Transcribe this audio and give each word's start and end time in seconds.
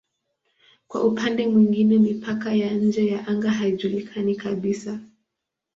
Kwa 0.87 1.03
upande 1.03 1.47
mwingine 1.47 1.97
mipaka 1.97 2.53
ya 2.53 2.73
nje 2.73 3.07
ya 3.07 3.27
anga 3.27 3.51
haijulikani 3.51 4.35
kabisa. 4.35 4.99